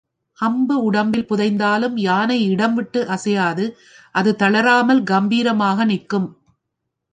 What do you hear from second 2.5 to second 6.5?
இடம்விட்டு அசையாது அது தளராமல் கம்பீரமாக நிற்கும்.